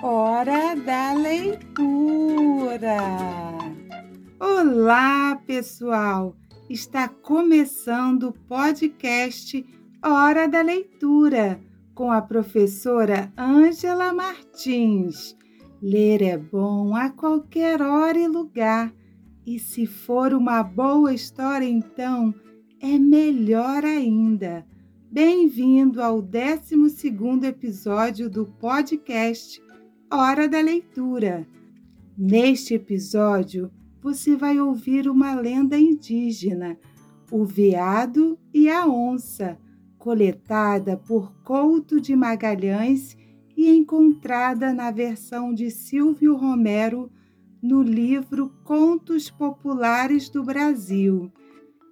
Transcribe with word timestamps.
Hora 0.00 0.76
da 0.76 1.12
leitura. 1.12 2.98
Olá, 4.38 5.34
pessoal! 5.44 6.36
Está 6.70 7.08
começando 7.08 8.28
o 8.28 8.32
podcast 8.32 9.66
Hora 10.00 10.46
da 10.46 10.62
Leitura 10.62 11.60
com 11.96 12.12
a 12.12 12.22
professora 12.22 13.32
Ângela 13.36 14.12
Martins. 14.12 15.36
Ler 15.82 16.22
é 16.22 16.38
bom 16.38 16.94
a 16.94 17.10
qualquer 17.10 17.82
hora 17.82 18.20
e 18.20 18.28
lugar, 18.28 18.94
e 19.44 19.58
se 19.58 19.84
for 19.84 20.32
uma 20.32 20.62
boa 20.62 21.12
história, 21.12 21.66
então 21.66 22.32
é 22.80 22.96
melhor 22.96 23.84
ainda. 23.84 24.64
Bem-vindo 25.10 26.00
ao 26.00 26.22
12 26.22 26.76
episódio 27.44 28.30
do 28.30 28.46
podcast 28.46 29.60
Hora 30.10 30.48
da 30.48 30.58
Leitura. 30.58 31.46
Neste 32.16 32.72
episódio, 32.72 33.70
você 34.00 34.34
vai 34.34 34.58
ouvir 34.58 35.06
uma 35.06 35.34
lenda 35.34 35.78
indígena, 35.78 36.78
o 37.30 37.44
veado 37.44 38.38
e 38.52 38.70
a 38.70 38.86
onça, 38.86 39.58
coletada 39.98 40.96
por 40.96 41.34
Couto 41.42 42.00
de 42.00 42.16
Magalhães 42.16 43.18
e 43.54 43.68
encontrada 43.68 44.72
na 44.72 44.90
versão 44.90 45.52
de 45.52 45.70
Silvio 45.70 46.34
Romero 46.36 47.12
no 47.62 47.82
livro 47.82 48.50
Contos 48.64 49.28
Populares 49.28 50.30
do 50.30 50.42
Brasil. 50.42 51.30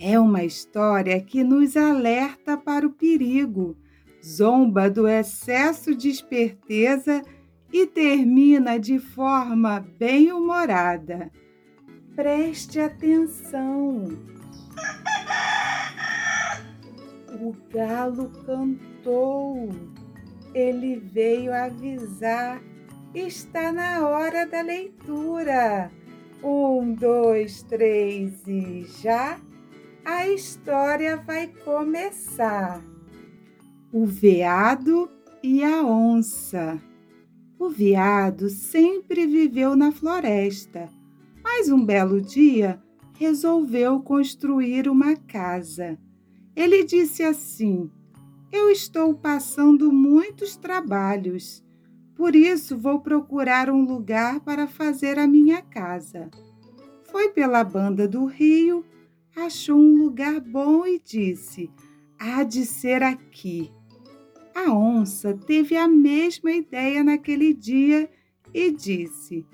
É 0.00 0.18
uma 0.18 0.44
história 0.44 1.20
que 1.20 1.44
nos 1.44 1.76
alerta 1.76 2.56
para 2.56 2.86
o 2.86 2.90
perigo, 2.90 3.76
zomba 4.24 4.88
do 4.88 5.06
excesso 5.06 5.94
de 5.94 6.08
esperteza 6.08 7.22
e 7.72 7.86
termina 7.86 8.78
de 8.78 8.98
forma 8.98 9.80
bem-humorada. 9.98 11.30
Preste 12.14 12.80
atenção. 12.80 14.18
O 17.40 17.54
galo 17.72 18.30
cantou. 18.44 19.68
Ele 20.54 20.96
veio 20.96 21.54
avisar. 21.54 22.60
Está 23.14 23.70
na 23.72 24.06
hora 24.08 24.46
da 24.46 24.60
leitura. 24.62 25.90
Um, 26.42 26.94
dois, 26.94 27.62
três 27.62 28.46
e 28.46 28.84
já 29.02 29.38
a 30.04 30.26
história 30.26 31.18
vai 31.18 31.48
começar. 31.48 32.82
O 33.92 34.06
veado 34.06 35.10
e 35.42 35.62
a 35.62 35.82
onça. 35.82 36.80
O 37.58 37.68
veado 37.68 38.48
sempre 38.48 39.26
viveu 39.26 39.74
na 39.74 39.90
floresta, 39.90 40.88
mas 41.42 41.68
um 41.68 41.84
belo 41.84 42.20
dia 42.20 42.80
resolveu 43.14 44.00
construir 44.00 44.88
uma 44.88 45.16
casa. 45.16 45.98
Ele 46.54 46.84
disse 46.84 47.24
assim: 47.24 47.90
Eu 48.52 48.70
estou 48.70 49.12
passando 49.12 49.92
muitos 49.92 50.56
trabalhos, 50.56 51.64
por 52.14 52.36
isso 52.36 52.78
vou 52.78 53.00
procurar 53.00 53.68
um 53.68 53.84
lugar 53.84 54.38
para 54.40 54.68
fazer 54.68 55.18
a 55.18 55.26
minha 55.26 55.60
casa. 55.60 56.30
Foi 57.10 57.30
pela 57.30 57.64
banda 57.64 58.06
do 58.06 58.24
rio, 58.24 58.84
achou 59.36 59.78
um 59.78 59.96
lugar 59.96 60.40
bom 60.40 60.86
e 60.86 61.00
disse: 61.00 61.68
Há 62.18 62.44
de 62.44 62.64
ser 62.64 63.02
aqui. 63.02 63.72
A 64.60 64.72
onça 64.72 65.38
teve 65.46 65.76
a 65.76 65.86
mesma 65.86 66.50
ideia 66.50 67.04
naquele 67.04 67.54
dia 67.54 68.10
e 68.52 68.72
disse: 68.72 69.46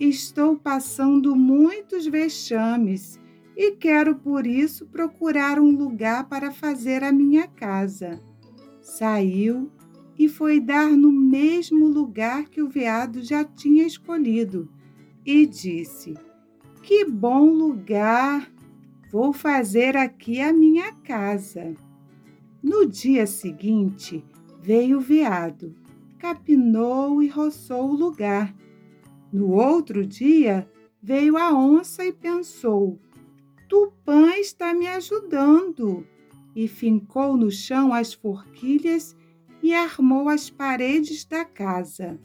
Estou 0.00 0.56
passando 0.56 1.36
muitos 1.36 2.06
vexames 2.06 3.20
e 3.54 3.72
quero 3.72 4.16
por 4.16 4.46
isso 4.46 4.86
procurar 4.86 5.60
um 5.60 5.70
lugar 5.70 6.26
para 6.26 6.50
fazer 6.50 7.04
a 7.04 7.12
minha 7.12 7.46
casa. 7.46 8.18
Saiu 8.80 9.70
e 10.18 10.26
foi 10.26 10.58
dar 10.58 10.88
no 10.88 11.12
mesmo 11.12 11.86
lugar 11.86 12.48
que 12.48 12.62
o 12.62 12.68
veado 12.68 13.22
já 13.22 13.44
tinha 13.44 13.86
escolhido 13.86 14.70
e 15.26 15.44
disse: 15.44 16.14
Que 16.82 17.04
bom 17.04 17.50
lugar! 17.50 18.50
Vou 19.12 19.34
fazer 19.34 19.98
aqui 19.98 20.40
a 20.40 20.50
minha 20.50 20.94
casa. 20.94 21.74
No 22.62 22.86
dia 22.86 23.26
seguinte, 23.26 24.24
veio 24.60 24.98
o 24.98 25.00
veado, 25.00 25.74
capinou 26.18 27.22
e 27.22 27.28
roçou 27.28 27.90
o 27.90 27.96
lugar. 27.96 28.54
No 29.32 29.52
outro 29.52 30.06
dia, 30.06 30.68
veio 31.02 31.36
a 31.36 31.52
onça 31.52 32.04
e 32.04 32.12
pensou: 32.12 32.98
Tupã 33.68 34.34
está 34.36 34.74
me 34.74 34.86
ajudando. 34.88 36.06
E 36.54 36.66
fincou 36.66 37.36
no 37.36 37.50
chão 37.50 37.92
as 37.92 38.14
forquilhas 38.14 39.14
e 39.62 39.74
armou 39.74 40.28
as 40.28 40.48
paredes 40.48 41.24
da 41.24 41.44
casa. 41.44 42.18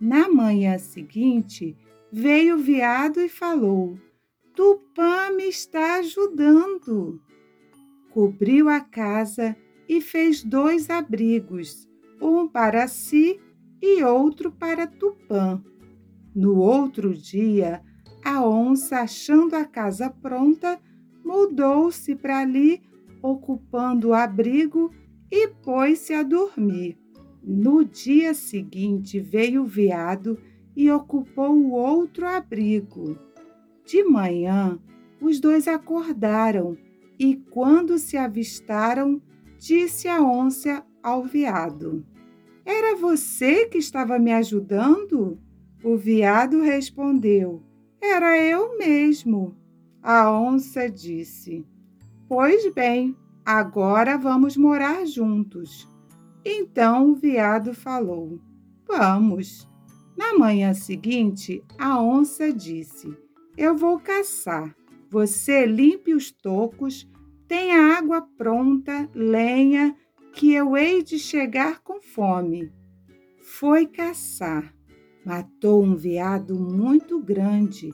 Na 0.00 0.28
manhã 0.28 0.78
seguinte, 0.78 1.76
veio 2.10 2.56
o 2.56 2.58
veado 2.58 3.20
e 3.20 3.28
falou: 3.28 3.98
Tupã 4.54 5.30
me 5.30 5.48
está 5.48 5.96
ajudando. 5.96 7.20
Cobriu 8.10 8.68
a 8.68 8.80
casa 8.80 9.56
e 9.88 10.00
fez 10.00 10.42
dois 10.42 10.90
abrigos, 10.90 11.88
um 12.20 12.48
para 12.48 12.88
si 12.88 13.40
e 13.80 14.02
outro 14.02 14.50
para 14.50 14.86
Tupã. 14.86 15.62
No 16.34 16.58
outro 16.58 17.14
dia, 17.14 17.82
a 18.24 18.46
onça, 18.46 19.00
achando 19.00 19.54
a 19.54 19.64
casa 19.64 20.08
pronta, 20.08 20.80
mudou-se 21.24 22.14
para 22.16 22.38
ali, 22.38 22.82
ocupando 23.22 24.08
o 24.08 24.14
abrigo 24.14 24.90
e 25.30 25.48
pôs-se 25.48 26.14
a 26.14 26.22
dormir. 26.22 26.98
No 27.42 27.84
dia 27.84 28.32
seguinte 28.32 29.20
veio 29.20 29.62
o 29.62 29.66
veado 29.66 30.38
e 30.74 30.90
ocupou 30.90 31.54
o 31.54 31.72
outro 31.72 32.26
abrigo. 32.26 33.18
De 33.84 34.02
manhã, 34.02 34.78
os 35.20 35.38
dois 35.38 35.68
acordaram 35.68 36.76
e, 37.18 37.36
quando 37.36 37.98
se 37.98 38.16
avistaram, 38.16 39.20
disse 39.64 40.06
a 40.08 40.20
onça 40.20 40.84
ao 41.02 41.24
veado: 41.24 42.04
Era 42.66 42.96
você 42.96 43.64
que 43.66 43.78
estava 43.78 44.18
me 44.18 44.30
ajudando? 44.30 45.40
O 45.82 45.96
veado 45.96 46.60
respondeu: 46.60 47.62
Era 47.98 48.38
eu 48.38 48.76
mesmo. 48.76 49.56
A 50.02 50.30
onça 50.30 50.90
disse: 50.90 51.66
Pois 52.28 52.70
bem, 52.74 53.16
agora 53.42 54.18
vamos 54.18 54.54
morar 54.54 55.06
juntos. 55.06 55.88
Então 56.44 57.12
o 57.12 57.14
veado 57.14 57.72
falou: 57.72 58.38
Vamos. 58.86 59.66
Na 60.14 60.38
manhã 60.38 60.74
seguinte, 60.74 61.64
a 61.78 61.98
onça 62.02 62.52
disse: 62.52 63.16
Eu 63.56 63.74
vou 63.74 63.98
caçar. 63.98 64.76
Você 65.08 65.64
limpe 65.64 66.12
os 66.12 66.30
tocos 66.30 67.08
Tenha 67.46 67.98
água 67.98 68.22
pronta, 68.22 69.08
lenha, 69.14 69.94
que 70.32 70.52
eu 70.52 70.76
hei 70.76 71.02
de 71.02 71.18
chegar 71.18 71.80
com 71.80 72.00
fome. 72.00 72.72
Foi 73.42 73.86
caçar, 73.86 74.74
matou 75.24 75.82
um 75.82 75.94
veado 75.94 76.58
muito 76.58 77.20
grande, 77.20 77.92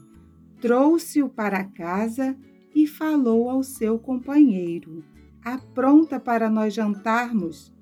trouxe-o 0.61 1.29
para 1.29 1.65
casa 1.65 2.37
e 2.75 2.87
falou 2.87 3.51
ao 3.51 3.63
seu 3.63 3.99
companheiro: 3.99 5.05
Apronta 5.45 6.21
para 6.21 6.49
nós 6.49 6.73
jantarmos. 6.73 7.75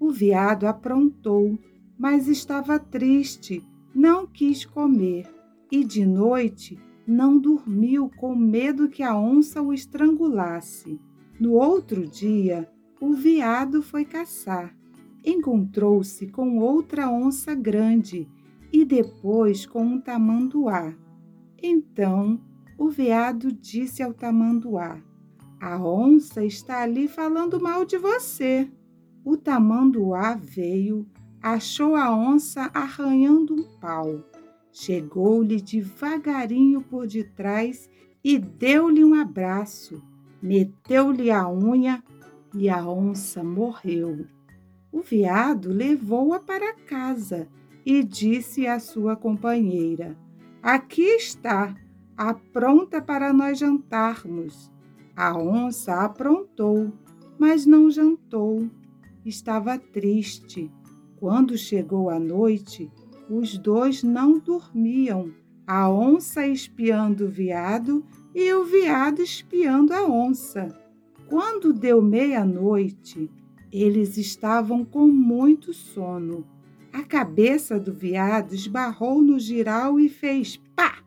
O 0.00 0.10
veado 0.10 0.66
aprontou, 0.66 1.56
mas 1.96 2.26
estava 2.26 2.78
triste, 2.78 3.62
não 3.94 4.26
quis 4.26 4.64
comer 4.64 5.32
e 5.70 5.84
de 5.84 6.04
noite 6.04 6.78
não 7.06 7.38
dormiu 7.38 8.10
com 8.16 8.34
medo 8.34 8.88
que 8.88 9.02
a 9.02 9.16
onça 9.16 9.60
o 9.60 9.72
estrangulasse. 9.72 11.00
No 11.38 11.52
outro 11.52 12.06
dia, 12.06 12.70
o 13.00 13.12
veado 13.12 13.82
foi 13.82 14.04
caçar. 14.04 14.74
Encontrou-se 15.24 16.26
com 16.28 16.58
outra 16.58 17.10
onça 17.10 17.54
grande 17.54 18.28
e 18.72 18.84
depois 18.84 19.66
com 19.66 19.84
um 19.84 20.00
tamanduá. 20.00 20.94
Então 21.62 22.40
o 22.78 22.88
veado 22.88 23.52
disse 23.52 24.02
ao 24.02 24.12
tamanduá: 24.12 25.00
A 25.60 25.78
onça 25.78 26.44
está 26.44 26.82
ali 26.82 27.08
falando 27.08 27.60
mal 27.60 27.84
de 27.84 27.96
você. 27.96 28.70
O 29.24 29.36
tamanduá 29.36 30.34
veio, 30.34 31.06
achou 31.42 31.96
a 31.96 32.14
onça 32.14 32.70
arranhando 32.74 33.54
um 33.54 33.78
pau 33.80 34.22
Chegou-lhe 34.76 35.60
devagarinho 35.60 36.82
por 36.82 37.06
detrás 37.06 37.88
e 38.24 38.36
deu-lhe 38.40 39.04
um 39.04 39.14
abraço, 39.14 40.02
meteu-lhe 40.42 41.30
a 41.30 41.48
unha 41.48 42.02
e 42.52 42.68
a 42.68 42.84
onça 42.84 43.44
morreu. 43.44 44.26
O 44.90 45.00
veado 45.00 45.72
levou-a 45.72 46.40
para 46.40 46.74
casa 46.74 47.48
e 47.86 48.02
disse 48.02 48.66
à 48.66 48.80
sua 48.80 49.14
companheira: 49.14 50.18
Aqui 50.60 51.04
está, 51.04 51.76
apronta 52.16 53.00
para 53.00 53.32
nós 53.32 53.60
jantarmos. 53.60 54.72
A 55.14 55.38
onça 55.38 56.02
aprontou, 56.02 56.92
mas 57.38 57.64
não 57.64 57.88
jantou. 57.88 58.68
Estava 59.24 59.78
triste. 59.78 60.68
Quando 61.14 61.56
chegou 61.56 62.10
a 62.10 62.18
noite, 62.18 62.90
os 63.28 63.56
dois 63.56 64.02
não 64.02 64.38
dormiam, 64.38 65.30
a 65.66 65.88
onça 65.90 66.46
espiando 66.46 67.26
o 67.26 67.30
veado 67.30 68.04
e 68.34 68.52
o 68.52 68.64
veado 68.64 69.22
espiando 69.22 69.92
a 69.94 70.06
onça. 70.06 70.68
Quando 71.26 71.72
deu 71.72 72.02
meia-noite, 72.02 73.30
eles 73.72 74.16
estavam 74.18 74.84
com 74.84 75.06
muito 75.06 75.72
sono. 75.72 76.46
A 76.92 77.02
cabeça 77.02 77.80
do 77.80 77.92
veado 77.92 78.54
esbarrou 78.54 79.20
no 79.20 79.38
giral 79.38 79.98
e 79.98 80.08
fez 80.08 80.56
pá! 80.76 81.02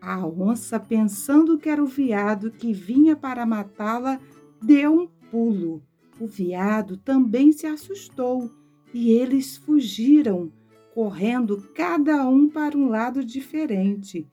A 0.00 0.26
onça, 0.26 0.80
pensando 0.80 1.58
que 1.58 1.68
era 1.68 1.82
o 1.82 1.86
veado 1.86 2.50
que 2.50 2.72
vinha 2.72 3.14
para 3.14 3.46
matá-la, 3.46 4.20
deu 4.62 5.02
um 5.02 5.08
pulo. 5.30 5.82
O 6.18 6.26
veado 6.26 6.96
também 6.96 7.52
se 7.52 7.66
assustou 7.66 8.50
e 8.92 9.10
eles 9.12 9.56
fugiram, 9.56 10.50
correndo 10.94 11.62
cada 11.74 12.28
um 12.28 12.48
para 12.48 12.76
um 12.76 12.88
lado 12.88 13.24
diferente 13.24 14.28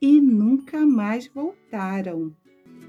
e 0.00 0.20
nunca 0.20 0.84
mais 0.84 1.26
voltaram. 1.28 2.34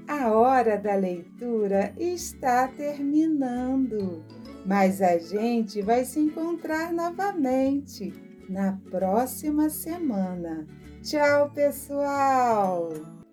A 0.06 0.30
hora 0.32 0.76
da 0.76 0.94
leitura 0.94 1.94
está 1.98 2.68
terminando, 2.68 4.22
mas 4.66 5.00
a 5.00 5.16
gente 5.16 5.80
vai 5.80 6.04
se 6.04 6.20
encontrar 6.20 6.92
novamente 6.92 8.12
na 8.48 8.78
próxima 8.90 9.70
semana. 9.70 10.66
Tchau, 11.02 11.50
pessoal! 11.50 13.23